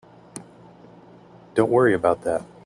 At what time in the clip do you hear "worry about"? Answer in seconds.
1.69-2.23